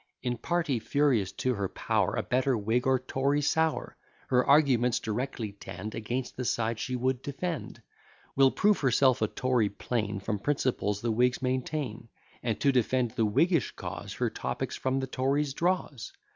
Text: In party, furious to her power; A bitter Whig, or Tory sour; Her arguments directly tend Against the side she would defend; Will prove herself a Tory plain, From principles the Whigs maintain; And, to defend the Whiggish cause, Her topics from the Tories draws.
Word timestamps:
In 0.23 0.37
party, 0.39 0.79
furious 0.79 1.31
to 1.33 1.53
her 1.53 1.67
power; 1.69 2.15
A 2.15 2.23
bitter 2.23 2.57
Whig, 2.57 2.87
or 2.87 2.97
Tory 2.97 3.43
sour; 3.43 3.95
Her 4.29 4.43
arguments 4.43 4.99
directly 4.99 5.51
tend 5.51 5.93
Against 5.93 6.35
the 6.35 6.43
side 6.43 6.79
she 6.79 6.95
would 6.95 7.21
defend; 7.21 7.83
Will 8.35 8.49
prove 8.49 8.79
herself 8.79 9.21
a 9.21 9.27
Tory 9.27 9.69
plain, 9.69 10.19
From 10.19 10.39
principles 10.39 11.01
the 11.01 11.11
Whigs 11.11 11.43
maintain; 11.43 12.09
And, 12.41 12.59
to 12.61 12.71
defend 12.71 13.11
the 13.11 13.25
Whiggish 13.27 13.75
cause, 13.75 14.13
Her 14.15 14.31
topics 14.31 14.75
from 14.75 15.01
the 15.01 15.05
Tories 15.05 15.53
draws. 15.53 16.11